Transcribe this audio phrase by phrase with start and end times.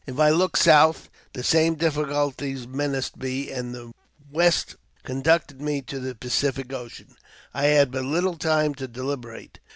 [0.07, 3.93] If I looked south the same difficulties menaced me, and the
[4.31, 7.15] west conducted me to the Pacific Ocean.
[7.53, 9.59] I had but little time to deliberate.